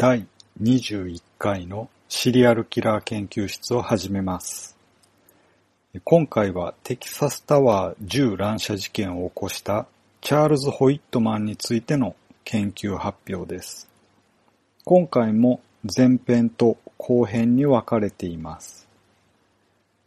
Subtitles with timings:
[0.00, 0.28] 第
[0.62, 4.76] 21回のシリアルキラー研究室を始めます。
[6.04, 9.88] 今回はテキサスタワー銃乱射事件を起こした
[10.20, 12.14] チャールズ・ホイットマンについての
[12.44, 13.88] 研究発表です。
[14.84, 18.86] 今回も前編と後編に分かれています。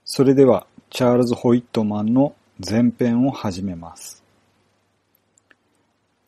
[0.06, 2.34] それではチャールズ・ホイットマンの
[2.66, 4.24] 前編を始めます。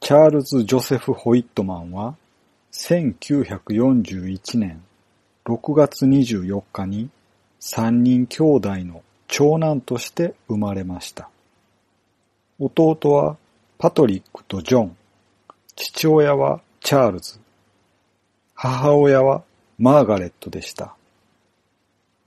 [0.02, 2.18] チャールズ・ジョセフ・ホイットマンは
[2.76, 4.82] 1941年
[5.46, 7.12] 6月24日に
[7.62, 11.30] 3人兄弟の長男として生まれました。
[12.60, 13.38] 弟は
[13.78, 14.98] パトリックとジョン、
[15.76, 17.40] 父親はチャールズ、
[18.56, 19.44] 母親は
[19.78, 20.96] マーガレットでした。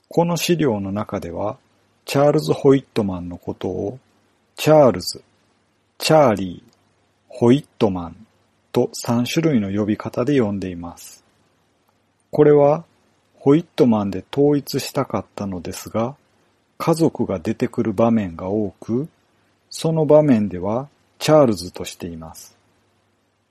[0.08, 1.58] この資料の中では、
[2.04, 3.98] チャールズ・ホイットマンのことを、
[4.54, 5.24] チャールズ、
[5.98, 6.72] チャーリー、
[7.28, 8.25] ホイットマン
[8.76, 11.24] と3種類の呼び方で呼んでいます。
[12.30, 12.84] これは、
[13.38, 16.14] ホイットマンで統一したかったのですが、
[16.76, 19.08] 家族が出てくる場面が多く、
[19.70, 22.54] その場面ではチャールズとしています。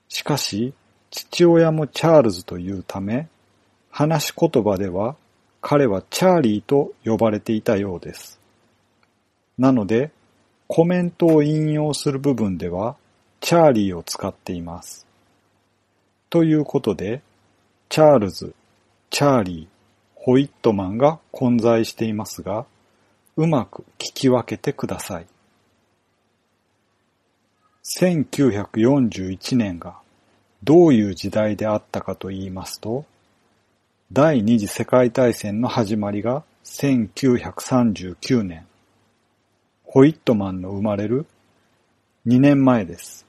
[0.08, 0.74] しかし、
[1.10, 3.26] 父親もチャールズというため、
[3.90, 5.16] 話し言葉では
[5.60, 8.38] 彼はチャーリーと呼ばれていたようです。
[9.58, 10.12] なので、
[10.68, 12.94] コメントを引用する部分では、
[13.40, 15.05] チャーリーを使っています。
[16.36, 17.22] ということで、
[17.88, 18.54] チャールズ、
[19.08, 19.66] チャーリー、
[20.16, 22.66] ホイットマンが混在していますが、
[23.38, 25.26] うまく聞き分けてください。
[27.98, 29.96] 1941年が
[30.62, 33.06] どういう時代であったかと言いますと、
[34.12, 38.66] 第二次世界大戦の始まりが1939年、
[39.84, 41.24] ホイットマンの生まれる
[42.26, 43.25] 2年前です。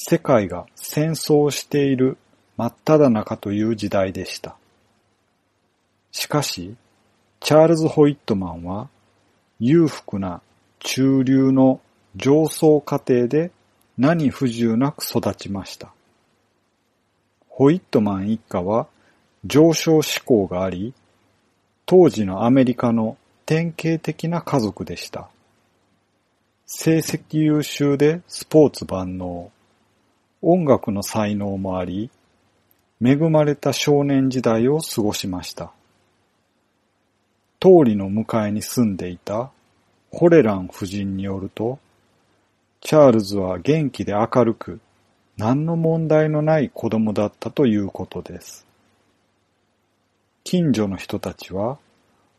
[0.00, 2.18] 世界が戦争している
[2.56, 4.54] 真っ只中という時代でした。
[6.12, 6.76] しかし、
[7.40, 8.88] チャールズ・ホイットマンは
[9.58, 10.40] 裕福な
[10.78, 11.80] 中流の
[12.14, 13.50] 上層家庭で
[13.98, 15.92] 何不自由なく育ちました。
[17.48, 18.86] ホイットマン一家は
[19.44, 20.94] 上昇志向があり、
[21.86, 23.16] 当時のアメリカの
[23.46, 25.28] 典型的な家族でした。
[26.66, 29.50] 成績優秀でスポーツ万能、
[30.42, 32.10] 音楽の才能もあり、
[33.04, 35.72] 恵まれた少年時代を過ごしました。
[37.60, 39.50] 通りの向かいに住んでいた
[40.12, 41.78] ホレラン夫人によると、
[42.80, 44.80] チャールズは元気で明るく、
[45.36, 48.66] 何の問題のない子供だったということです。
[50.44, 51.78] 近所の人たちは、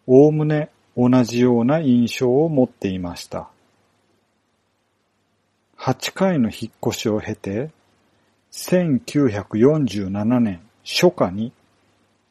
[0.07, 3.49] おおむね同じような印象を持っていました。
[5.77, 7.69] 8回の引っ越しを経て、
[8.51, 11.51] 1947年初夏に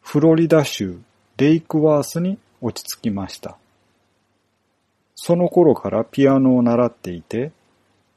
[0.01, 0.99] フロリダ州
[1.37, 3.57] レイクワースに落ち着きました。
[5.15, 7.53] その頃からピアノを習っていて、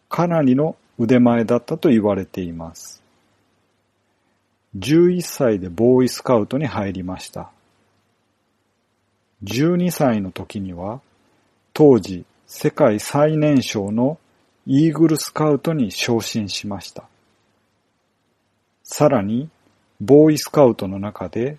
[0.10, 3.04] かなりの腕前だったと言われています。
[4.78, 7.52] 11歳でボーイスカウトに入りました。
[9.44, 11.02] 12歳の時には、
[11.74, 14.18] 当時世界最年少の
[14.66, 17.06] イーグルスカウトに昇進しました。
[18.94, 19.50] さらに、
[20.02, 21.58] ボーイスカウトの中で、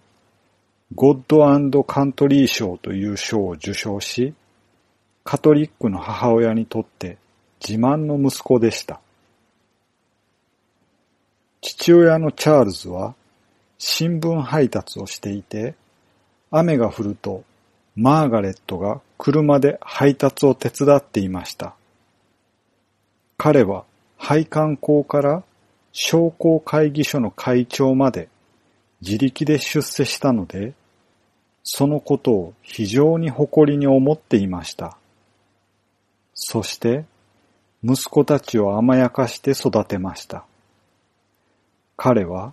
[0.95, 4.35] ゴッドカントリー賞という賞を受賞し、
[5.25, 7.17] カトリックの母親にとって
[7.67, 9.01] 自慢の息子でした。
[11.63, 13.15] 父親のチャールズは
[13.79, 15.75] 新聞配達をしていて、
[16.51, 17.45] 雨が降ると
[17.97, 21.75] マーガレットが車で配達を手伝っていました。
[23.39, 23.87] 彼は
[24.19, 25.43] 配管工から
[25.93, 28.29] 商工会議所の会長まで
[29.03, 30.75] 自力で出世したので、
[31.65, 34.97] そのことを非常に誇りに思っていました。
[36.35, 37.05] そして、
[37.85, 40.45] 息子たちを甘やかして育てました。
[41.97, 42.53] 彼は、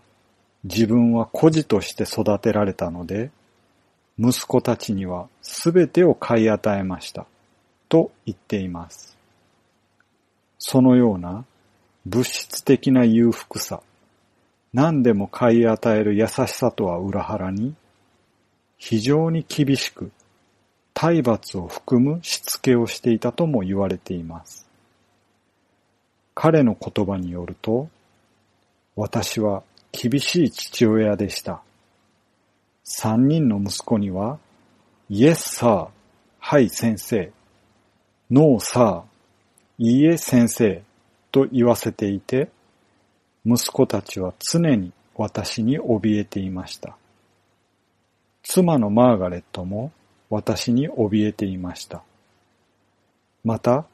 [0.63, 3.31] 自分は孤児として育てられたので、
[4.17, 7.25] 息子たちにはすべてを買い与えました。
[7.87, 9.17] と言っています。
[10.57, 11.45] そのような
[12.05, 13.81] 物質的な裕福さ、
[14.73, 17.75] 何でも買い与える優しさとは裏腹に、
[18.77, 20.11] 非常に厳しく、
[20.93, 24.67] 体罰を含むしつけをしていたとも言われています。
[26.35, 27.89] 彼の言葉によると、
[28.95, 31.61] 私は厳しい父親でした。
[32.83, 34.39] 三人の息子には、
[35.09, 35.87] イエスサー、
[36.39, 37.31] はい先生、
[38.31, 40.83] ノーサー、いいえ先生。
[41.31, 42.49] と言わせていて、
[43.45, 46.97] 息子たちは常に私に怯えていました。
[48.43, 49.91] 妻のマーガレットも
[50.29, 52.03] 私に怯えていました。
[53.43, 53.85] また、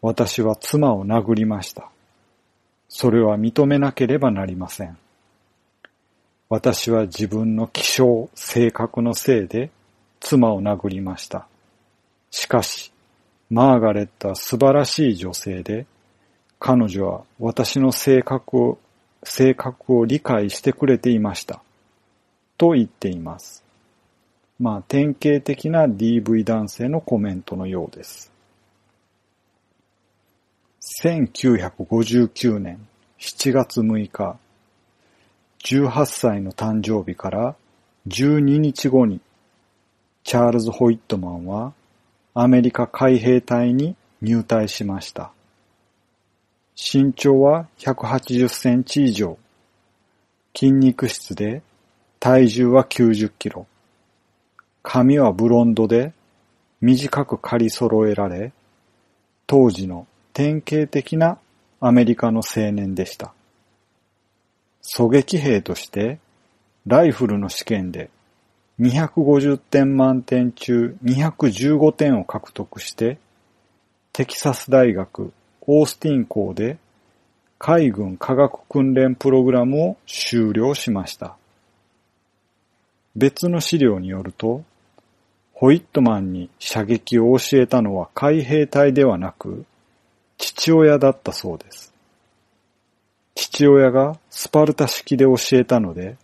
[0.00, 1.90] 私は妻を殴りました。
[2.88, 4.96] それは認めなければなりません。
[6.48, 9.70] 私は自分の気性、性格のせいで
[10.20, 11.46] 妻を殴りました。
[12.30, 12.92] しかし、
[13.50, 15.86] マーガレットは素晴らしい女性で、
[16.58, 18.78] 彼女は私の性格を、
[19.22, 21.62] 性格を理解してくれていました。
[22.56, 23.64] と言っています。
[24.58, 28.32] まあ、典型的な DV 男性のコメントのようです。
[31.00, 32.86] 1959年
[33.20, 34.36] 7月6日、
[35.64, 37.56] 18歳の誕生日から
[38.08, 39.20] 12日後に、
[40.24, 41.72] チャールズ・ホイットマンは
[42.34, 45.32] アメリカ海兵隊に入隊しました。
[46.80, 49.36] 身長は180センチ以上、
[50.54, 51.60] 筋肉質で
[52.20, 53.66] 体重は90キロ、
[54.84, 56.12] 髪はブロンドで
[56.80, 58.52] 短く刈り揃えられ、
[59.48, 61.38] 当時の典型的な
[61.80, 63.34] アメリカの青年でした。
[64.96, 66.20] 狙撃兵として
[66.86, 68.08] ライフルの試験で
[68.78, 73.18] 250点満点中215点を獲得して
[74.12, 75.32] テキサス大学
[75.70, 76.78] オースティン校で
[77.58, 81.36] 海軍科学訓練プログラムを修了しました。
[83.14, 84.64] 別の資料によると、
[85.52, 89.66] ホイットマンに射撃を教えたのは海兵隊ではなく、
[90.38, 91.92] 父親だったそうです。
[93.34, 96.16] 父親がスパルタ式で教えたので、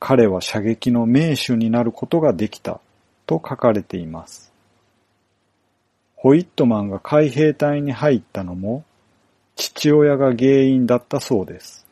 [0.00, 2.80] 彼は射撃の名手になることができた
[3.26, 4.53] と書かれています。
[6.24, 8.82] ホイットマンが海兵隊に入ったのも
[9.56, 11.86] 父親が原因だったそうです。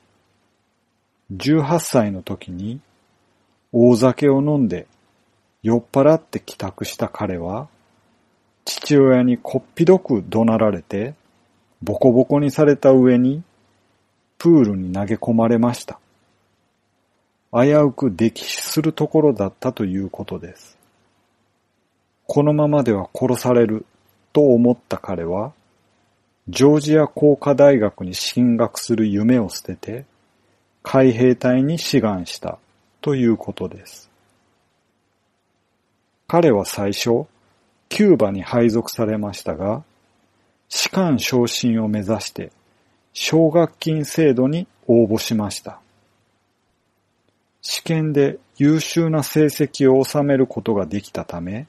[1.36, 2.80] 18歳の時に
[3.72, 4.86] 大酒を飲んで
[5.62, 7.68] 酔っ払って帰宅した彼は
[8.64, 11.12] 父親にこっぴどく怒鳴られて
[11.82, 13.42] ボコボコにされた上に
[14.38, 16.00] プールに投げ込まれました。
[17.52, 20.78] 危うく溺死するところだったということです。
[22.26, 23.84] このままでは殺される
[24.32, 25.52] と思った彼は、
[26.48, 30.04] ジョージア工科大学に進学する夢を捨てて、
[30.82, 32.58] 海兵隊に志願した
[33.00, 34.10] ということです。
[36.26, 37.26] 彼は最初、
[37.88, 39.84] キューバに配属されましたが、
[40.68, 42.50] 士官昇進を目指して、
[43.12, 45.78] 奨学金制度に応募しました。
[47.60, 51.66] 試験で優秀な成績を収めることができたため、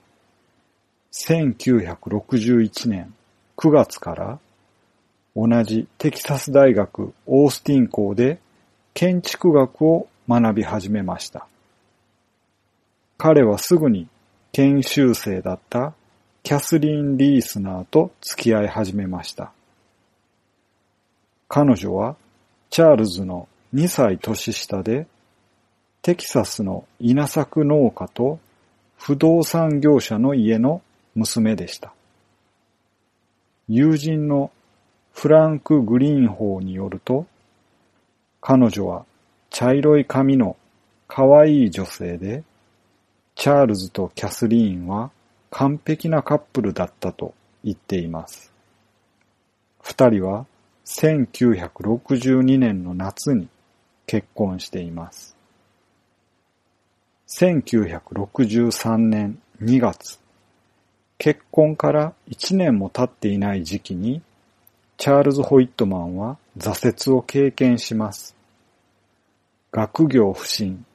[1.13, 3.13] 1961年
[3.55, 4.39] 9月から
[5.35, 8.39] 同じテキサス大学オースティン校で
[8.95, 11.47] 建築学を学び始めました。
[13.19, 14.07] 彼はすぐに
[14.53, 15.93] 研修生だった
[16.41, 19.51] キャスリン・リースナーと付き合い始めました。
[21.47, 22.15] 彼女は
[22.71, 25.05] チャールズの2歳年下で
[26.01, 28.39] テキサスの稲作農家と
[28.97, 30.81] 不動産業者の家の
[31.15, 31.93] 娘でした。
[33.67, 34.51] 友人の
[35.13, 37.27] フランク・グリーンホーによると、
[38.41, 39.05] 彼女は
[39.49, 40.57] 茶色い髪の
[41.07, 42.43] 可愛い女性で、
[43.35, 45.11] チャールズとキャスリーンは
[45.49, 47.33] 完璧なカップルだったと
[47.63, 48.51] 言っています。
[49.81, 50.45] 二人は
[50.85, 53.47] 1962年の夏に
[54.07, 55.35] 結婚しています。
[57.27, 60.19] 1963年2月、
[61.23, 64.21] 結婚から1年も経っていない時期に、
[64.97, 68.35] チャールズ・ホイットマンは挫折を経験します。
[69.71, 70.85] 学業不振、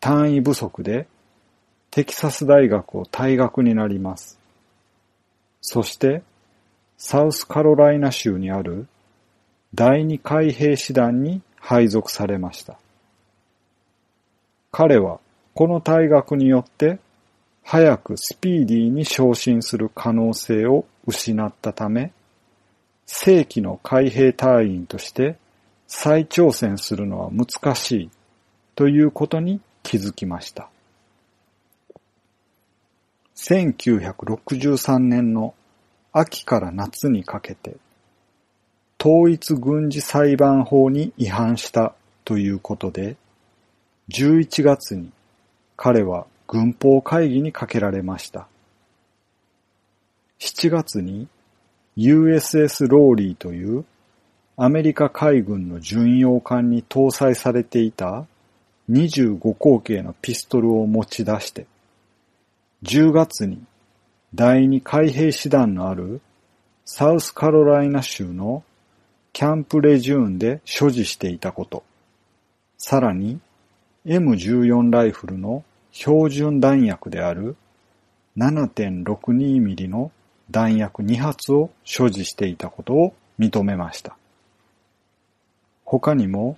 [0.00, 1.06] 単位不足で
[1.90, 4.38] テキサス大学を退学になります。
[5.60, 6.22] そして、
[6.96, 8.86] サウスカロライナ州にある
[9.74, 12.78] 第二海兵師団に配属されました。
[14.72, 15.20] 彼は
[15.52, 17.00] この退学によって
[17.70, 22.12] 早くスピーディーに昇進する可能性を失ったため、
[23.04, 25.36] 正規の海兵隊員として
[25.86, 28.10] 再挑戦するのは難しい
[28.74, 30.70] ということに気づきました。
[33.36, 35.54] 1963年の
[36.14, 37.76] 秋から夏にかけて、
[38.98, 41.94] 統一軍事裁判法に違反した
[42.24, 43.18] ということで、
[44.08, 45.12] 11月に
[45.76, 48.48] 彼は軍法会議にかけられました。
[50.40, 51.28] 7月に
[51.96, 53.84] USS ローリーという
[54.56, 58.26] アメリカ海軍の巡洋艦に搭載されていた
[58.90, 61.66] 25口径のピストルを持ち出して、
[62.82, 63.62] 10月に
[64.34, 66.22] 第二海兵師団のある
[66.86, 68.64] サウスカロライナ州の
[69.34, 71.84] キャンプレジューンで所持していたこと、
[72.78, 73.38] さらに
[74.06, 77.56] M14 ライフルの標準弾薬である
[78.36, 80.12] 7.62mm の
[80.50, 84.16] 弾薬2発を所持していたことを認めました。
[85.84, 86.56] 他にも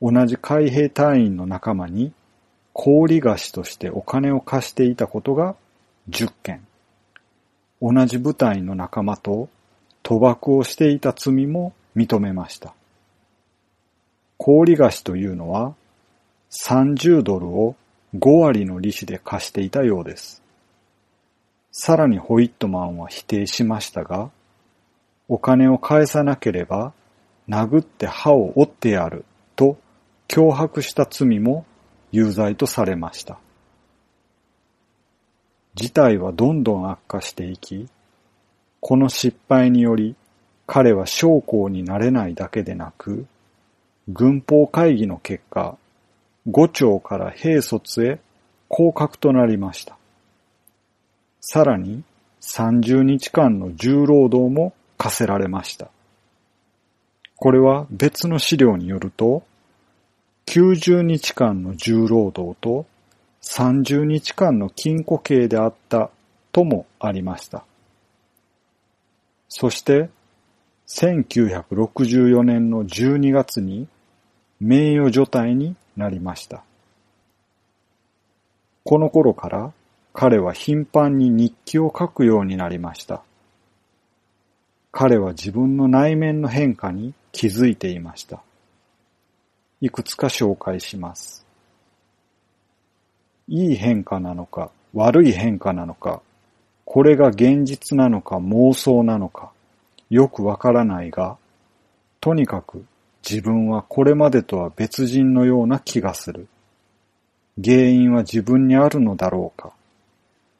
[0.00, 2.12] 同じ海兵隊員の仲間に
[2.72, 5.56] 氷菓子としてお金を貸していたことが
[6.10, 6.66] 10件。
[7.80, 9.48] 同じ部隊の仲間と
[10.02, 12.74] 賭博をしていた罪も認めました。
[14.38, 15.74] 氷菓子というのは
[16.50, 17.76] 30ドルを
[18.14, 20.42] 5割の利子で貸していたようです。
[21.70, 24.30] さらにホイットマンは否定しましたが、
[25.28, 26.92] お金を返さなければ
[27.48, 29.24] 殴って歯を折ってやる
[29.56, 29.78] と
[30.28, 31.64] 脅迫した罪も
[32.10, 33.38] 有罪とされました。
[35.74, 37.88] 事態はどんどん悪化していき、
[38.80, 40.16] この失敗により
[40.66, 43.26] 彼は将校になれないだけでなく、
[44.08, 45.78] 軍法会議の結果、
[46.46, 48.20] 五長から兵卒へ
[48.68, 49.96] 降格となりました。
[51.40, 52.02] さらに
[52.40, 55.88] 30日間の重労働も課せられました。
[57.36, 59.42] これは別の資料によると、
[60.46, 62.86] 90日間の重労働と
[63.42, 66.10] 30日間の禁錮刑であった
[66.52, 67.64] ともありました。
[69.48, 70.08] そして
[70.88, 73.88] 1964年の12月に
[74.60, 76.64] 名誉除隊になりました。
[78.84, 79.72] この頃から
[80.12, 83.22] 彼は頻繁に日記を書くようになりました。
[84.90, 88.42] 彼は自分の内面の変化に気づいていました。
[89.80, 91.46] いくつか紹介します。
[93.48, 96.20] いい変化なのか、悪い変化なのか、
[96.84, 99.50] これが現実なのか妄想なのか、
[100.10, 101.38] よくわからないが、
[102.20, 102.84] とにかく
[103.28, 106.48] 自分はこれまでとは別人のような気がする。
[107.62, 109.72] 原因は自分にあるのだろうか。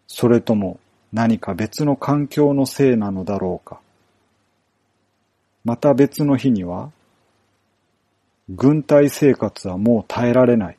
[0.06, 0.78] それとも
[1.12, 3.80] 何か別の環境のせいなのだろうか。
[5.64, 6.90] また別の日には、
[8.48, 10.76] 軍隊生活はもう耐えられない。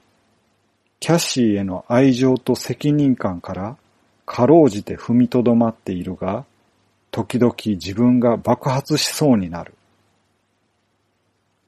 [0.99, 3.77] キャシーへの愛情と責任感から
[4.25, 6.45] かろうじて踏みとどまっているが、
[7.11, 9.73] 時々自分が爆発しそうになる。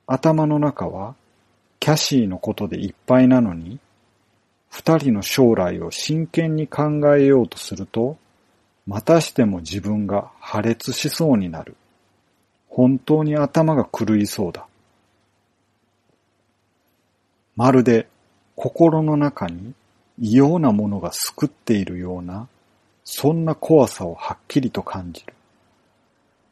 [0.07, 1.15] 頭の中は
[1.79, 3.79] キャシーのことでいっぱいなのに、
[4.69, 8.17] 二人の将来を真剣に考えようとすると、
[8.87, 11.75] またしても自分が破裂しそうになる。
[12.69, 14.67] 本当に頭が狂いそうだ。
[17.55, 18.07] まるで
[18.55, 19.73] 心の中に
[20.19, 22.47] 異様なものが救っているような、
[23.03, 25.33] そんな怖さをはっきりと感じる。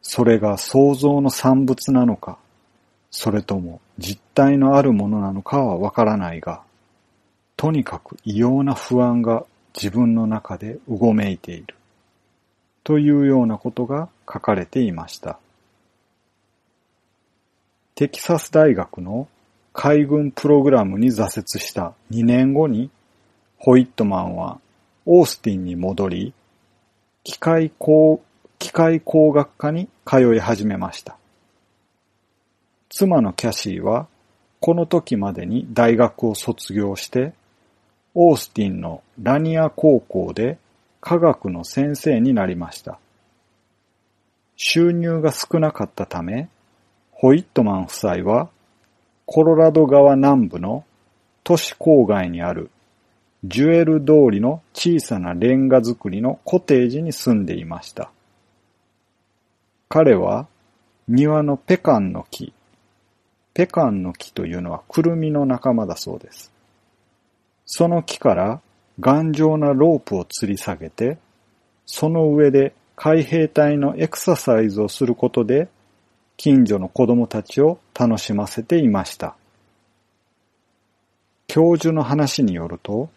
[0.01, 2.37] それが想像の産物なのか、
[3.15, 6.63] それとも実体のあるものなのかはわからないが、
[7.55, 11.75] とにかく異様な不安が自分の中でうごめいている。
[12.83, 15.37] というようなことが書かれていました。
[17.93, 19.27] テキサス大学の
[19.73, 22.89] 海軍プログラムに挫折した2年後に、
[23.59, 24.59] ホイットマンは
[25.05, 26.33] オースティンに戻り、
[27.23, 28.23] 機械工、
[28.57, 31.15] 機械工学科に通い始めました。
[32.95, 34.05] 妻のキャシーは、
[34.59, 37.33] この時までに大学を卒業して、
[38.13, 40.59] オースティンのラニア高校で
[41.01, 42.99] 科学の先生になりました。
[44.57, 46.49] 収入が少なかったため、
[47.11, 48.49] ホイットマン夫妻は、
[49.25, 50.85] コロラド川南部の
[51.43, 52.69] 都市郊外にある
[53.43, 58.11] ジュエル通りの小さなレンガ造りのコテージに住んでいました。
[59.89, 60.45] 彼は
[61.07, 62.53] 庭のペカンの木、
[63.53, 66.51] ペカンの木というのはクルミの仲間だそうです。
[67.65, 68.61] その木から
[68.99, 71.17] 頑丈なロープを吊り下げて、
[71.85, 75.67] その上で海兵隊のエクササイズをすることで、
[76.37, 79.35] 近所の子供たちを楽しませていました。
[81.47, 83.09] 教授の話によると、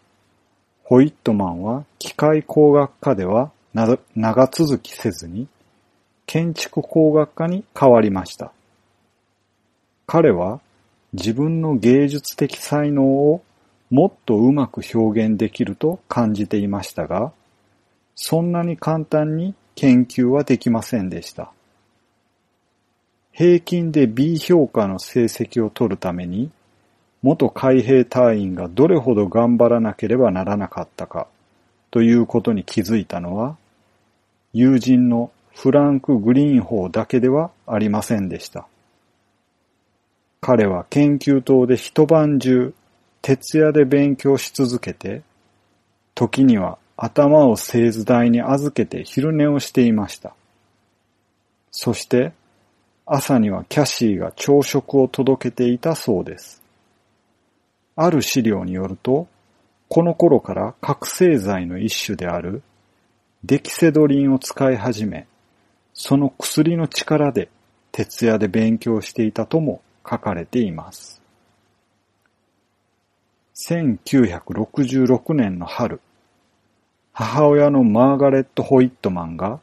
[0.83, 5.47] ホイットマンは機械工学科では長続きせずに、
[6.25, 8.51] 建築工学科に変わりました。
[10.07, 10.61] 彼は
[11.11, 13.43] 自分の芸術的才能を
[13.89, 17.33] もっとうまく表現できると感じていましたが、
[18.15, 21.51] そんなに簡単に研究はできませんでした。
[23.33, 26.51] 平均で B 評価の成績を取るために、
[27.21, 31.27] 元海兵隊員がどれほど頑張らなければならなかったか
[31.91, 33.57] ということに気づいたのは、
[34.53, 38.67] 友人のフランク・グリーンホーだけではありませんでした。
[40.39, 42.73] 彼は研究棟で一晩中
[43.21, 45.23] 徹夜で勉強し続けて、
[46.15, 50.35] 時には頭を製図台に預けて昼寝をしていました。
[51.71, 52.33] そして
[53.05, 56.61] 朝にはキャシーが朝食を届けていたそうです。
[57.95, 59.27] ある資料によると、
[59.89, 62.61] この頃から覚醒剤の一種である
[63.43, 65.27] デキセドリンを使い始め、
[65.93, 67.49] その薬の力で
[67.91, 71.21] 徹夜で勉強していたとも書かれています。
[73.55, 75.99] 1966年の春、
[77.11, 79.59] 母親のマーガレット・ホイットマンが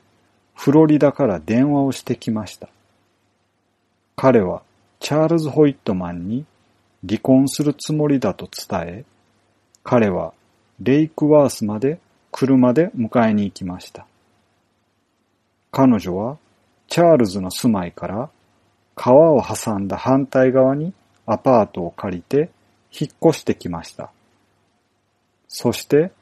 [0.55, 2.69] フロリダから電話をしてきました。
[4.17, 4.63] 彼は
[5.01, 6.45] チャールズ・ホイットマンに
[7.07, 9.05] 離婚するつもりだと伝え、
[9.85, 10.33] 彼は
[10.81, 12.01] レイクワースまで
[12.33, 14.07] 車で迎えに行きました。
[15.71, 16.39] 彼女は
[16.89, 18.31] チャールズの住まいから
[18.95, 20.93] 川を挟んだ反対側に
[21.27, 22.51] アパートを借りて
[22.93, 24.11] 引っ越してきました。
[25.49, 26.13] そして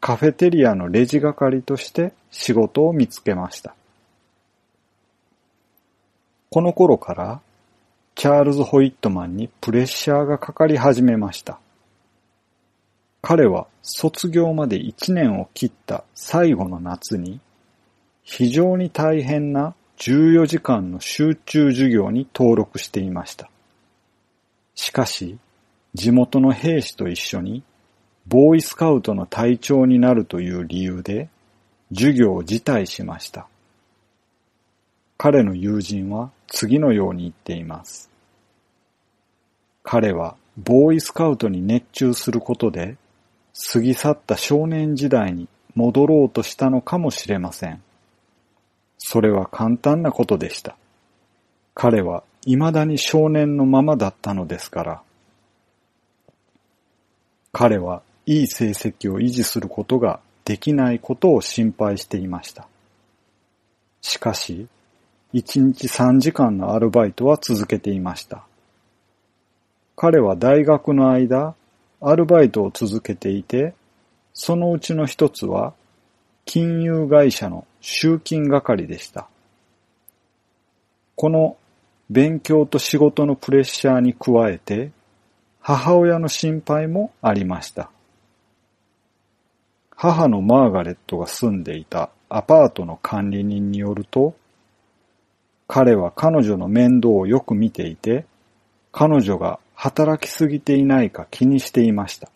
[0.00, 3.74] カフェテリアのレジ係として仕事を見つけました。
[6.50, 7.40] この頃から
[8.14, 11.58] チャールズ・ホイットマンにプレッシャーがかかり始めました。
[13.22, 17.40] 彼は卒業まで1年を切った最後の夏に
[18.24, 23.48] 非常に大変な14時間の集中授業に登録していました。
[24.74, 25.38] しかし、
[25.94, 27.62] 地元の兵士と一緒に
[28.26, 31.28] ボーイスカウトの隊長になるという理由で
[31.92, 33.46] 授業を辞退しました。
[35.18, 38.10] 彼の友人は次のように言っています。
[39.84, 42.96] 彼はボーイスカウトに熱中することで
[43.72, 47.80] 過ぎ去った少年時代に戻ろうとしたのかもしれません。
[49.04, 50.76] それは簡単なことでした。
[51.74, 55.02] 彼は未だに少年のままだったのですから。
[57.50, 62.68] 彼はいい成績を維持することができないことを心配していました。
[64.02, 64.68] しかし、
[65.34, 68.44] 1日3時間のアルバイトは続けていました。
[69.96, 71.56] 彼は大学の間、
[72.00, 73.74] アルバイトを続けていて、
[74.32, 75.74] そのうちの一つは、
[76.44, 79.28] 金融会社の集金係でした。
[81.16, 81.56] この
[82.08, 84.92] 勉強と仕事のプレッシャーに加えて、
[85.60, 87.90] 母親の心配もありました。
[89.90, 94.36] 母のマーガレットが住んでいたアパートの管理人によると、
[95.66, 98.26] 彼は彼女の面倒をよく見ていて、
[98.92, 102.30] 彼女が働きすぎていないか気にしていました。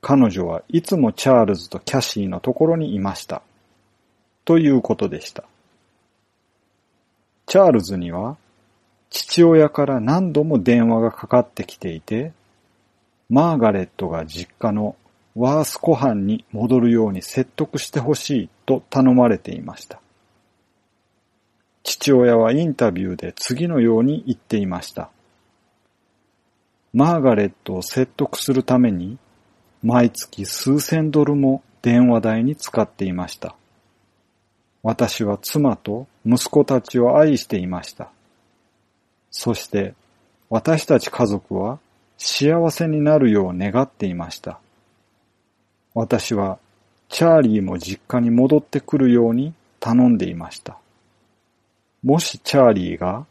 [0.00, 3.42] 彼女はいつもチャールズとキャシーのところにいました。
[4.48, 5.44] ということでした。
[7.44, 8.38] チャールズには
[9.10, 12.32] 父親から何度も電話がかかってきていて、
[13.28, 14.96] マーガレットが実家の
[15.34, 20.00] ワース湖畔に戻るように説得してほしいと頼まれていました。
[21.82, 25.10] 父親はインタビューで次のように言っていました。
[26.94, 29.18] マーガレットを説得するために
[29.82, 33.54] 毎月数千ドルも電話代に使っていました。
[34.88, 38.10] 私は妻と息子たちを愛していました。
[39.30, 39.92] そして
[40.48, 41.78] 私たち家族は
[42.16, 44.60] 幸せになるよう願っていました。
[45.92, 46.58] 私は
[47.10, 50.78] チャーリーも実家に戻ってくるように頼んでいました。
[52.02, 53.26] もしチャーリーが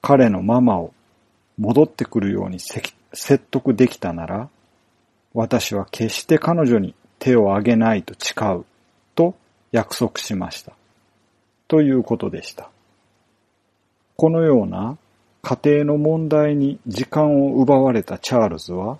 [0.00, 0.94] 彼のママを
[1.58, 4.48] 戻ってくるように説得できたなら、
[5.34, 8.64] 私は決して彼女に手を挙げないと誓う
[9.14, 9.34] と
[9.70, 10.72] 約束しました。
[11.68, 12.70] ということでした。
[14.16, 14.96] このような
[15.42, 18.98] 家庭の問題に時間を奪われたチャールズは、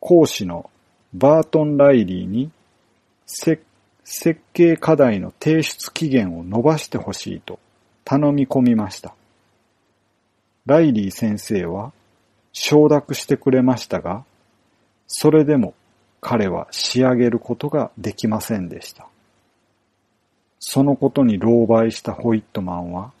[0.00, 0.70] 講師の
[1.12, 2.50] バートン・ライリーに
[3.26, 3.60] 設
[4.52, 7.58] 計課題の提出期限を延ばしてほしいと
[8.04, 9.14] 頼み込みました。
[10.66, 11.92] ライリー先生は
[12.52, 14.24] 承諾してくれましたが、
[15.06, 15.74] それでも
[16.20, 19.08] 彼は仕上げることができませんでした。
[20.66, 23.12] そのことに狼狽したホイットマンは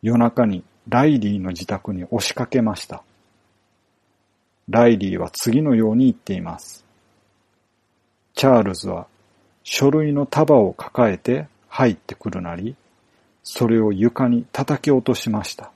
[0.00, 3.02] 夜中にライリーの自宅に押しかけました。
[4.70, 6.82] ライリーは次のように言っています。
[8.34, 9.06] チャールズは
[9.62, 12.74] 書類の束を抱えて入ってくるなり、
[13.42, 15.70] それを床に叩き落としました。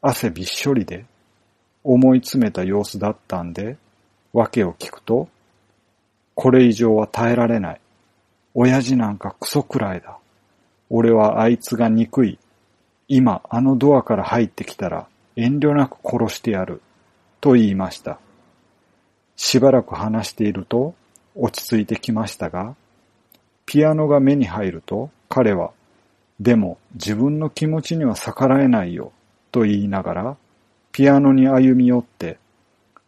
[0.00, 1.04] 汗びっしょりで、
[1.82, 3.76] 思い詰めた様子だったんで、
[4.32, 5.28] 訳を聞くと、
[6.36, 7.80] これ以上は耐えられない。
[8.60, 10.18] 親父なんかクソくらいだ。
[10.90, 12.40] 俺はあいつが憎い。
[13.06, 16.82] 今あのドアから入ってきたら遠慮なく殺してやる。
[17.40, 18.18] と言いました。
[19.36, 20.96] しばらく話していると
[21.36, 22.74] 落ち着いてきましたが、
[23.64, 25.70] ピアノが目に入ると彼は、
[26.40, 29.12] でも自分の気持ちには逆らえないよ、
[29.52, 30.36] と言いながら、
[30.90, 32.38] ピアノに歩み寄って、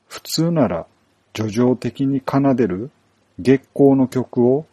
[0.06, 0.86] 普通なら
[1.36, 2.92] 叙情的に奏でる
[3.40, 4.66] 月光の曲を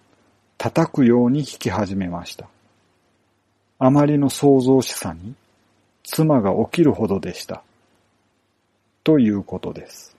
[0.58, 2.48] 叩くように弾き始めました。
[3.80, 5.36] あまりの創造しさに
[6.04, 7.63] 妻が起きるほどでした。
[9.04, 10.15] ということです。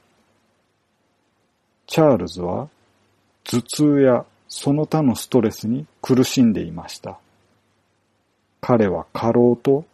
[1.86, 2.68] チャールズは
[3.44, 7.18] 頭痛やその他のストレスに苦しんでいました。
[8.60, 9.84] 彼は過労と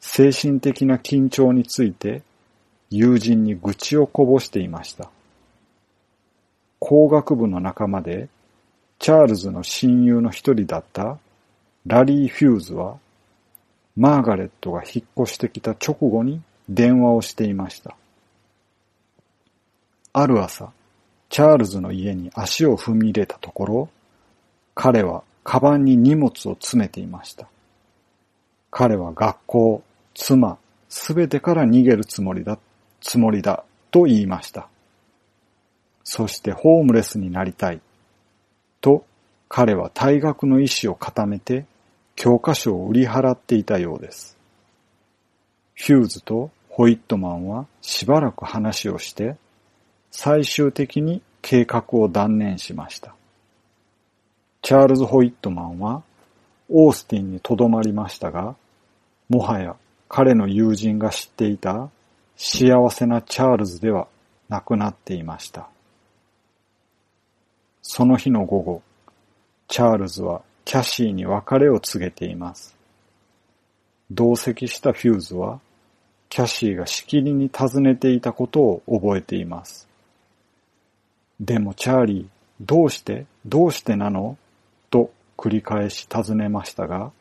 [0.00, 2.22] 精神的な緊張について
[2.90, 5.10] 友人に愚痴をこぼしていました。
[6.78, 8.28] 工学部の仲間で
[9.00, 11.18] チャールズの親友の一人だった
[11.86, 12.98] ラリー・フューズは
[13.96, 17.96] マーガレットが引っ越してきた直後に電話をしていました。
[20.12, 20.70] ある朝、
[21.30, 23.88] チャールズの家に足を踏み入れたところ、
[24.74, 27.48] 彼はカバンに荷物を詰めていました。
[28.70, 29.82] 彼は学校、
[30.12, 30.58] 妻、
[30.90, 32.58] すべてから逃げるつもりだ、
[33.00, 34.68] つもりだ、と言いました。
[36.04, 37.80] そしてホームレスになりたい。
[38.80, 39.04] と、
[39.48, 41.66] 彼は退学の意思を固めて、
[42.16, 44.36] 教科書を売り払っていたようです。
[45.74, 49.36] ヒューズとホイットマンはしばらく話をして、
[50.10, 53.14] 最終的に計画を断念しました。
[54.62, 56.02] チャールズ・ホイットマンは
[56.68, 58.54] オースティンに留まりましたが、
[59.28, 59.76] もはや
[60.08, 61.88] 彼の友人が知っていた
[62.36, 64.08] 幸せなチャールズでは
[64.48, 65.68] なくなっていました。
[67.82, 68.82] その日の午後、
[69.68, 72.76] チャールズはキャシーに別れを告げています。
[74.10, 75.60] 同席したフューズは、
[76.28, 79.88] キャシーがしきりに尋ねていたことを覚えています。
[81.40, 82.26] でもチャーリー、
[82.60, 84.36] どうしてどうしてなの？
[84.90, 87.12] と繰り返し尋ねましたが、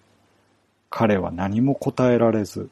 [0.90, 2.70] 彼は何も答えられず、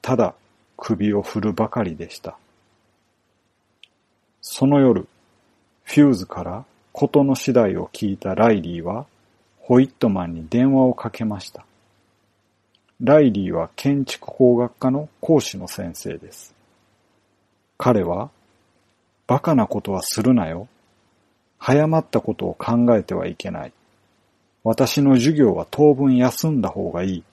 [0.00, 0.34] ただ
[0.76, 2.38] 首を振るばかりでした。
[4.40, 5.06] その夜、
[5.84, 6.64] フューズから
[6.98, 9.06] 事の次第を聞いたライリーは、
[9.60, 11.64] ホイットマンに電話をかけました。
[13.00, 16.56] ライリーは建築工学科の講師の先生です。
[17.76, 18.30] 彼は、
[19.28, 20.66] バカなことはするなよ。
[21.58, 23.72] 早まったことを考えてはいけない。
[24.64, 27.24] 私の授業は当分休んだ方がいい。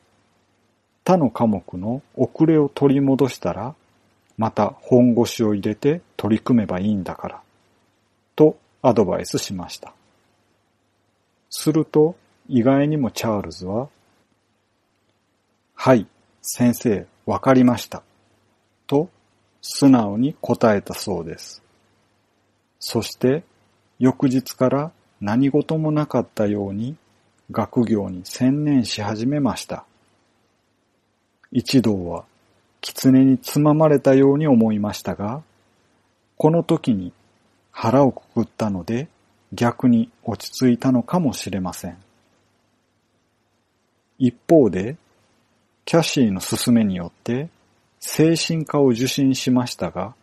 [1.04, 3.74] 他の科目の遅れを取り戻したら、
[4.38, 7.45] また本腰を入れて取り組めばいいんだから。
[8.88, 9.94] アドバイスしました。
[11.50, 12.16] すると、
[12.48, 13.90] 意外にもチャールズは、
[15.74, 16.06] はい、
[16.44, 18.04] 先生、わかりました。
[18.86, 19.10] と、
[19.60, 21.64] 素直に答えたそうです。
[22.80, 23.44] そして、
[23.98, 26.96] 翌日から何事もなかったように
[27.50, 29.86] 学業に専念し始めました。
[31.52, 32.26] 一同は
[32.82, 35.42] 狐につままれたように思いましたが、
[36.38, 37.14] この時に
[37.78, 39.10] 腹をくくったので
[39.52, 41.98] 逆に落ち着いたのかもしれません。
[44.18, 44.96] 一方で、
[45.84, 47.50] キャシーの勧めによって
[48.00, 50.16] 精神科を受診しましたが、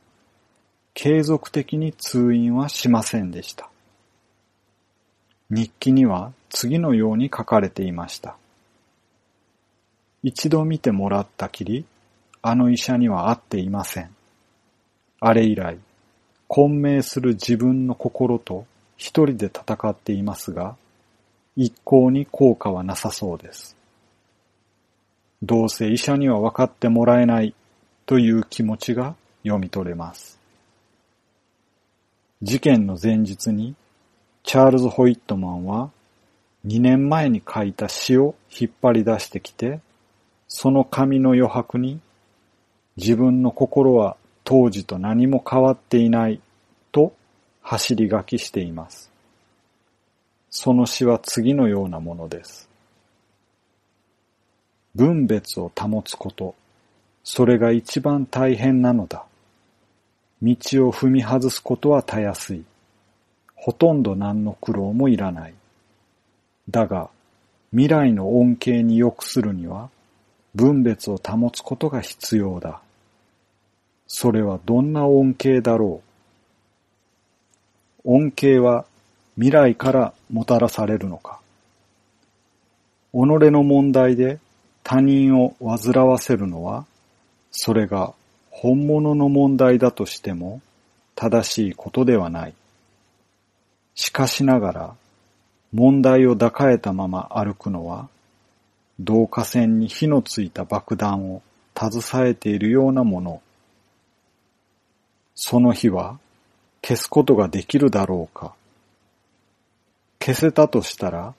[0.94, 3.68] 継続的に通院はしませんでした。
[5.50, 8.36] 日記には次のように書かれていました。
[10.22, 11.84] 一度見てもらったきり、
[12.40, 14.16] あの医者には会っていません。
[15.20, 15.78] あれ以来、
[16.54, 18.66] 混迷する自分の心と
[18.98, 20.76] 一人で戦っていますが、
[21.56, 23.74] 一向に効果はなさそうです。
[25.42, 27.54] どうせ医者には分かってもらえない
[28.04, 30.38] という気持ちが読み取れます。
[32.42, 33.74] 事件の前日に
[34.42, 35.90] チャールズ・ホイットマンは
[36.66, 39.80] 2年前に書いた詩を引っ張り出してきて、
[40.48, 41.98] その紙の余白に
[42.98, 44.18] 自分の心は
[44.52, 46.38] 当時と何も変わっていない
[46.92, 47.14] と
[47.62, 49.10] 走り書きしています。
[50.50, 52.68] その詩は次のようなものです。
[54.94, 56.54] 分別を保つこと、
[57.24, 59.24] それが一番大変なのだ。
[60.42, 60.54] 道
[60.86, 62.62] を踏み外すことはたやすい。
[63.54, 65.54] ほとんど何の苦労もいらない。
[66.68, 67.08] だが、
[67.70, 69.88] 未来の恩恵に良くするには、
[70.54, 72.82] 分別を保つことが必要だ。
[74.14, 76.03] それはどんな恩恵だろ
[78.05, 78.12] う？
[78.16, 78.85] 恩恵は
[79.37, 81.40] 未来からもたらされるのか？
[83.14, 84.38] 己の問題で
[84.85, 86.85] 他人を煩わせるのは、
[87.53, 88.12] それが
[88.51, 90.61] 本物の問題だとしても
[91.14, 92.55] 正しいことではない。
[93.94, 94.94] しかしながら、
[95.72, 98.11] 問題を抱えたまま歩くのは、
[98.98, 101.40] 導火線に火のついた爆弾を
[101.75, 103.40] 携えているようなもの。
[105.44, 106.20] その火は
[106.83, 108.55] 消すことができるだろうか。
[110.20, 111.35] 消せたとしたら、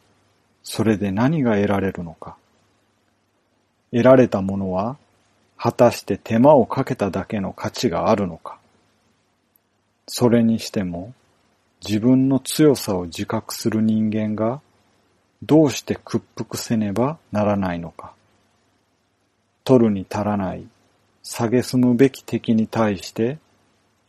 [0.61, 2.35] それで何が得られるのか。
[3.91, 4.97] 得られたものは、
[5.57, 8.57] 果たして手間をかけただけの価値があるのか。
[10.07, 11.13] それにしても、
[11.79, 14.59] 自分の強さを自覚する人間が、
[15.43, 18.13] どうして屈服せねばならないのか。
[19.63, 20.67] 取るに足らない、
[21.23, 23.37] 下げすむべき敵に対して、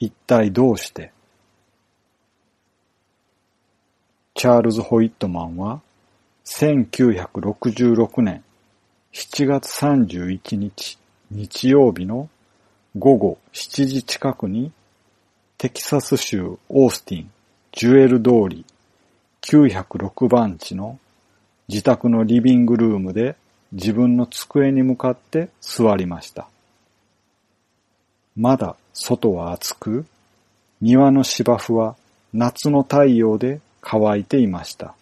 [0.04, 1.12] 一体どうして？
[4.34, 5.80] チャールズ・ホイットマンは、
[6.44, 8.44] 1966年
[9.14, 10.98] 7月31日
[11.30, 12.28] 日曜日の
[12.98, 14.72] 午後7時近くに
[15.56, 17.30] テキサス州オースティン
[17.72, 18.66] ジュエル通り
[19.40, 20.98] 906番地の
[21.68, 23.36] 自宅のリビングルームで
[23.72, 26.48] 自分の机に向かって座りました。
[28.37, 30.07] まだ外は暑く、
[30.81, 31.97] 庭の芝生は
[32.33, 34.94] 夏の太陽で乾いていました。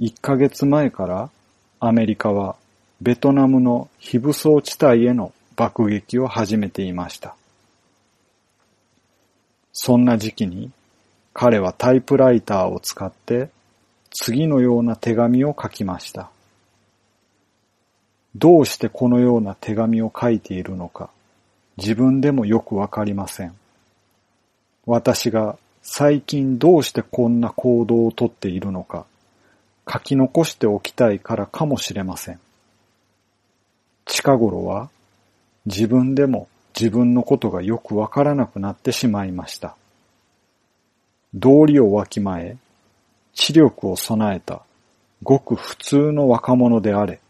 [0.00, 1.30] 1ヶ月前から
[1.78, 2.56] アメリカは
[3.00, 7.36] ベトナムの非武装地帯への爆撃を始めていました。
[9.72, 10.72] そんな時期に
[11.32, 13.50] 彼はタイプライターを使って
[14.10, 16.30] 次のような手紙を書きました。
[18.34, 21.10] どうしてこのような手紙を書いているのか
[21.76, 23.54] 自分でもよくわかりません。
[24.86, 29.06] 私が最近どうしてこんな行動をとっているのか
[29.90, 32.40] 書き残しておきたいからかもしれません。
[34.04, 34.90] 近頃は
[35.66, 39.76] 自分でも自分のことがよくわからなくなってしまいました。
[41.34, 42.56] 道理をわきまえ、
[43.34, 44.62] 知力を備えた
[45.22, 47.20] ごく普通の若者であれ。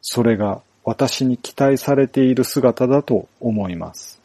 [0.00, 4.18] それが私に期待されている姿だと思います。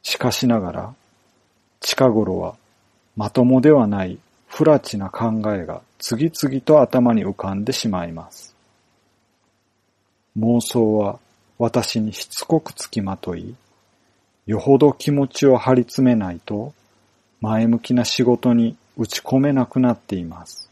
[0.00, 0.94] しかしながら、
[1.80, 2.54] 近頃は
[3.16, 8.54] まともではない不らちな考えが次々と頭に浮かんでしまいます。
[10.38, 11.18] 妄想は
[11.58, 13.56] 私にしつこくつきまとい、
[14.46, 16.72] よほど気持ちを張り詰めないと
[17.40, 20.67] 前向きな仕事に打ち込めなくなっています。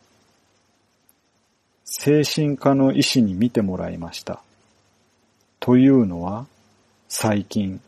[1.98, 4.42] 精神科の医師に見てもらいました。
[5.60, 6.46] というのは、
[7.08, 7.80] 最近、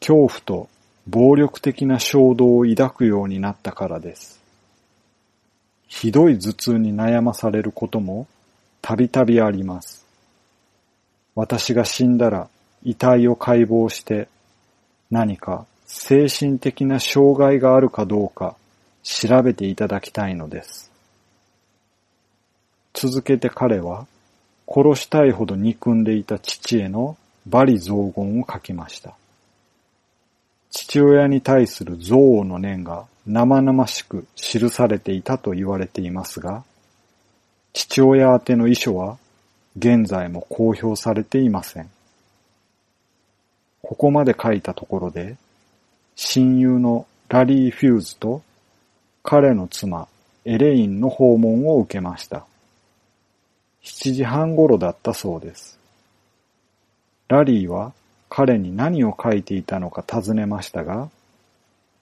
[0.00, 0.68] 恐怖と
[1.06, 4.40] 暴力的な衝動を抱くようになったからです。
[5.86, 8.26] ひどい頭痛に悩まされることも
[8.82, 10.04] たびたびあります。
[11.36, 12.48] 私が死んだら
[12.82, 14.28] 遺体を解剖して
[15.08, 18.56] 何か精神的な障害があるかどうか
[19.04, 20.85] 調べていただきたいのです。
[22.98, 24.06] 続けて彼は
[24.66, 29.14] 殺したいほど憎んでいた父への罵詈雑言を書きました。
[30.70, 36.64] 父親に対する憎悪の念が生々しく記されていたと言われていますが、
[37.74, 39.18] 父親宛ての遺書は
[39.76, 41.90] 現在も公表されていません。
[43.82, 45.36] ここまで書いたところで、
[46.14, 48.42] 親友のラリー・フューズと
[49.22, 50.08] 彼の妻
[50.46, 52.46] エレインの訪問を受けました。
[53.86, 55.78] 7時半頃だったそうです。
[57.28, 57.92] ラリーは
[58.28, 61.08] 彼に何を書いていたのか尋ねましたが、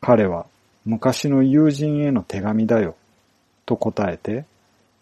[0.00, 0.46] 彼は
[0.86, 2.96] 昔の友人への手紙だよ、
[3.66, 4.46] と答えて、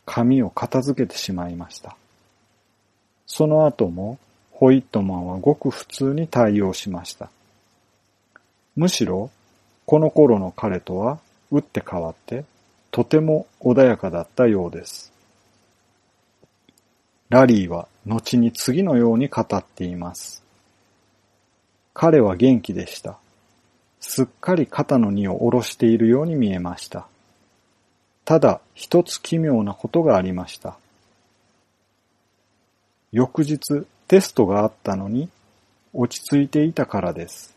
[0.07, 1.97] 紙を片付けてしまいました。
[3.27, 4.19] その後も、
[4.51, 7.31] ホイットマンはごく普通に対応しました。
[8.75, 9.31] むしろ、
[9.87, 11.21] この頃の彼とは
[11.53, 12.45] 打って変わって、
[12.91, 15.12] とても穏やかだったようです。
[17.33, 20.43] ラリーは後に次のように語っています。
[21.95, 23.17] 彼は元気でした。
[24.01, 27.07] すっかり肩の荷を下ろしているように見えました。
[28.27, 30.77] ただ一つ奇妙なことがありました。
[33.13, 35.31] 翌日テストがあったのに
[35.95, 37.55] 落ち着いていたからです。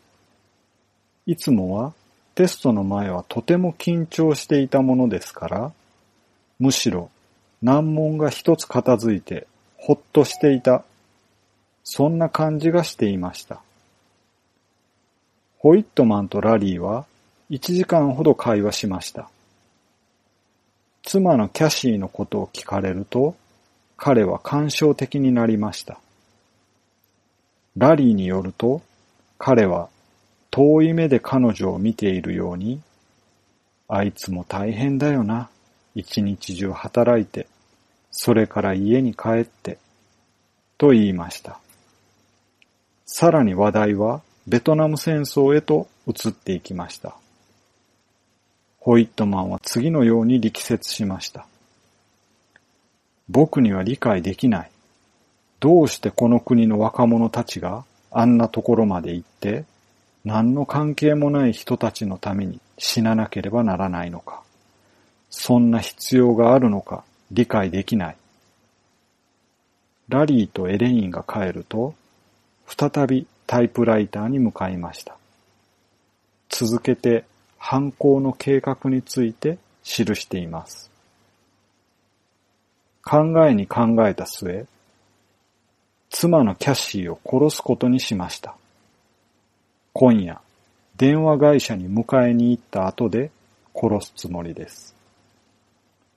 [1.26, 1.92] いつもは
[2.36, 5.74] テストの前はとても緊張していたものですから、
[6.60, 7.10] むしろ
[7.62, 9.48] 難問が一つ片付いて
[9.86, 10.84] ほっとしていた、
[11.84, 13.62] そんな感じがしていました。
[15.60, 17.06] ホイットマンとラリーは
[17.52, 19.30] 1時間ほど会話しました。
[21.04, 23.36] 妻のキャシーのことを聞かれると、
[23.96, 26.00] 彼は感傷的になりました。
[27.78, 28.82] ラリーによると、
[29.38, 29.90] 彼は
[30.50, 32.82] 遠い目で彼女を見ているように、
[33.88, 35.48] あいつも大変だよな。
[35.94, 37.46] 一日中働いて、
[38.18, 39.78] それから家に帰って、
[40.78, 41.60] と言いました。
[43.06, 47.18] さらに話題はベトナム戦争へと移っていきました。
[48.80, 51.46] ホイットマンは次のように力説しました。
[53.28, 54.72] 僕には理解できない。
[55.60, 59.66] どうしてこの国の若者たちがあんなところまで行って、
[60.24, 64.42] 何の関係もない人たちのために死ななければならないのか。
[65.30, 68.18] そんな必要があるのか理解できない。
[70.10, 71.96] ラリーとエレインが帰ると、
[72.68, 75.18] 再びタイプライターに向かいました。
[76.50, 77.26] 続けて
[77.58, 80.92] 犯行の計画について記しています。
[83.04, 84.66] 考えに考えた末、
[86.10, 88.56] 妻のキャッシーを殺すことにしました。
[89.94, 90.42] 今夜、
[90.98, 93.32] 電話会社に迎えに行った後で
[93.76, 94.95] 殺すつもりです。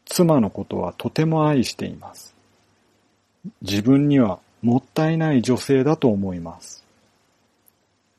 [0.09, 2.35] 妻のことはとても愛しています。
[3.63, 6.83] 自分にはもったいない女性だと思います。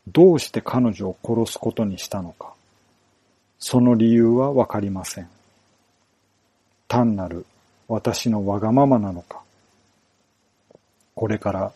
[0.08, 2.54] どうして彼女を殺すことにしたのか。
[3.58, 5.30] その理由はわかりません。
[6.88, 7.46] 単なる
[7.88, 9.42] 私のわがままなのか。
[11.16, 11.74] これから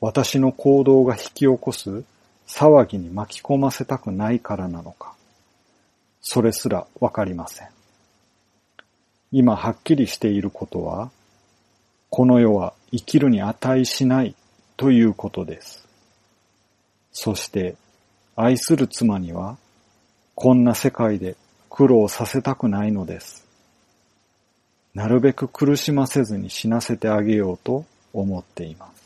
[0.00, 2.04] 私の行動が引き起こす
[2.46, 5.14] 騒ぎに巻き込ませたくないからなのか。
[6.20, 7.73] それすらわかりません。
[9.36, 11.10] 今はっきりしていることは、
[12.08, 14.36] この世は生きるに値しない
[14.76, 15.88] ということです。
[17.10, 17.74] そして
[18.36, 19.56] 愛する妻には
[20.36, 21.34] こんな世界で
[21.68, 23.44] 苦労させたくないのです。
[24.94, 29.02] なるべく苦しませずに死なせてあげようと思っています。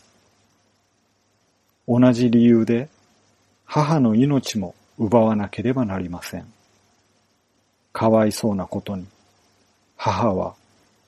[1.89, 2.91] 同じ理由で
[3.65, 6.53] 母の命も奪わなければなりません。
[7.95, 9.07] かわいそうなことに、
[9.99, 10.55] 母は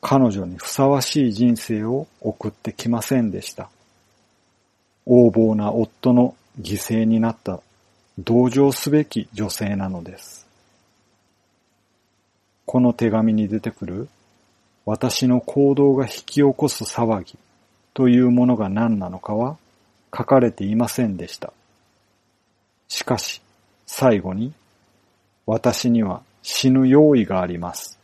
[0.01, 3.71] 彼女にふさわしい人生を送ってきませんでした。
[5.07, 7.61] 横暴な夫の犠牲になった
[8.19, 10.47] 同情すべき女性なのです。
[12.67, 14.09] この手紙に出てくる
[14.85, 17.39] 私の行動が引き起こす騒ぎ
[17.95, 19.57] というものが何なのかは
[20.17, 21.53] 書かれていませんでした。
[22.89, 23.41] しかし、
[23.87, 24.53] 最後に、
[25.47, 28.00] 私には死ぬ用意があります。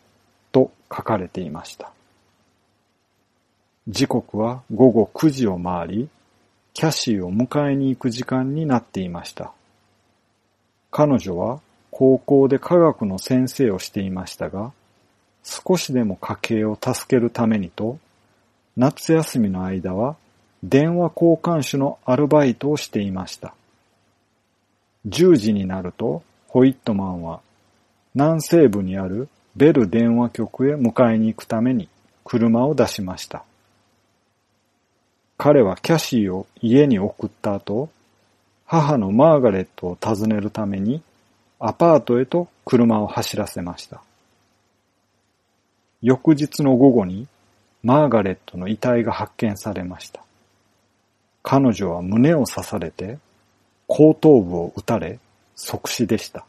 [0.95, 1.93] 書かれていました。
[3.89, 6.09] 時刻は午後9時を回り、
[6.75, 9.53] キャシーを迎えに行く時間になっていました。
[10.91, 14.73] 彼女は高校で科学の先生をしていましたが、
[15.43, 17.99] 少しでも家計を助けるためにと、
[18.77, 20.17] 夏休みの間は
[20.63, 23.55] 電話交換手のアルバイトをしていました。
[25.09, 27.41] 10時になるとホイットマンは
[28.15, 31.89] 南西部にあるベル電話局へ迎えに行くために
[32.25, 33.43] 車を出しました。
[35.39, 37.89] 彼はキャシーを家に送った後、
[38.67, 41.03] 母のマーガレットを訪ねるために
[41.59, 44.03] アパートへと車を走らせました。
[46.03, 47.27] 翌日の午後に
[47.83, 50.23] マーガレットの遺体が発見されました。
[51.43, 53.19] 彼女は胸を刺されて
[53.87, 55.19] 後頭部を撃たれ
[55.55, 56.45] 即死でした。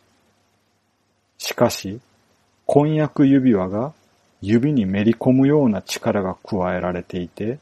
[1.37, 2.01] しかし、
[2.67, 3.93] 婚約指輪が
[4.41, 7.59] 指にめり込むような力が加えられていて、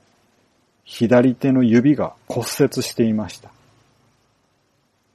[0.84, 3.52] 左手の指が骨折していました。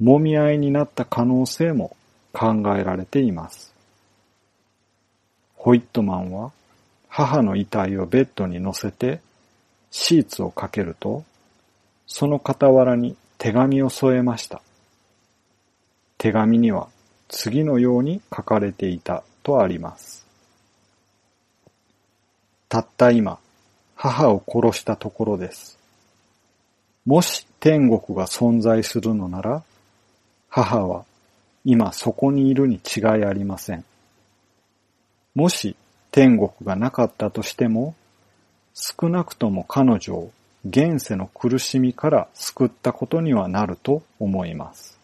[0.00, 1.96] 揉み合いになった可能性も
[2.32, 3.74] 考えられています。
[5.56, 6.52] ホイットマンは
[7.08, 9.20] 母の遺体をベッドに乗せて
[9.90, 11.24] シーツをかけると、
[12.06, 14.62] その傍らに手紙を添えました。
[16.16, 16.88] 手紙には
[17.26, 20.26] 次のように書かれていたとあります。
[22.68, 23.38] たった今、
[23.96, 25.78] 母を殺したところです。
[27.04, 29.62] もし天国が存在するのなら、
[30.48, 31.04] 母は
[31.64, 33.84] 今そこにいるに違いありません。
[35.34, 35.76] もし
[36.10, 37.94] 天国がなかったとしても、
[38.74, 40.32] 少なくとも彼女を
[40.64, 44.98] 現世の苦しみから救ったことにはなると思います。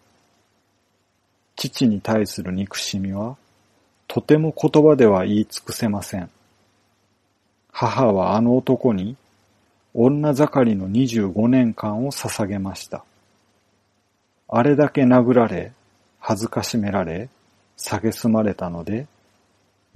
[1.56, 3.36] 父に対する憎しみは、
[4.08, 6.30] とても言葉では言い尽くせません。
[7.72, 9.16] 母はあの男に
[9.92, 13.04] 女盛りの25年間を捧げました。
[14.48, 15.72] あれだけ殴られ、
[16.20, 17.28] 恥ずかしめられ、
[17.78, 19.06] 蔑まれたので、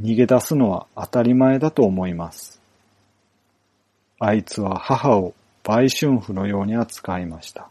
[0.00, 2.60] 逃げ出すのは当たり前だと思います。
[4.18, 7.68] あいつは母を売春婦のように扱いました。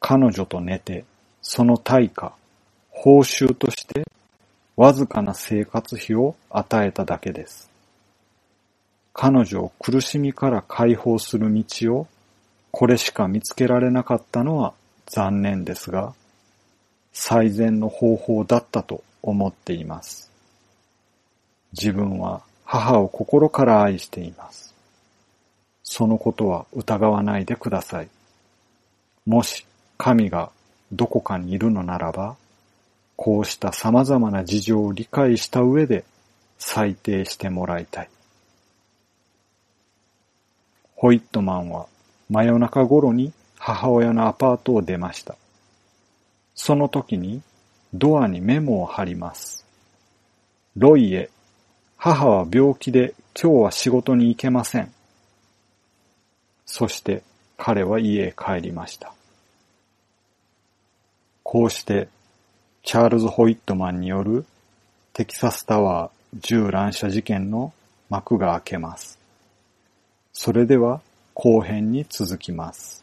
[0.00, 1.04] 彼女と寝て、
[1.40, 2.34] その対価、
[2.90, 4.04] 報酬として
[4.76, 7.70] わずかな生活費を与えただけです。
[9.12, 12.06] 彼女を苦しみから解放する道を
[12.70, 14.72] これしか見つけられなかったのは
[15.06, 16.14] 残念ですが、
[17.12, 20.30] 最善の方法だったと思っています。
[21.72, 24.74] 自分は母を心から愛しています。
[25.82, 28.08] そのことは疑わないでください。
[29.26, 29.66] もし
[29.98, 30.50] 神が
[30.90, 32.36] どこかにいるのならば、
[33.16, 36.04] こうした様々な事情を理解した上で
[36.58, 38.08] 裁定してもらいたい。
[40.96, 41.86] ホイットマンは
[42.30, 45.36] 真夜中頃に母親のアパートを出ました。
[46.54, 47.42] その時に
[47.94, 49.66] ドアにメモを貼ります。
[50.76, 51.30] ロイへ、
[51.96, 54.92] 母は病気で今日は仕事に行けません。
[56.64, 57.22] そして
[57.58, 59.12] 彼は家へ帰りました。
[61.42, 62.08] こうして
[62.84, 64.44] チャールズ・ホイットマンによる
[65.12, 67.72] テキサスタワー銃乱射事件の
[68.10, 69.20] 幕が開けます。
[70.32, 71.00] それでは
[71.34, 73.01] 後編に続きます。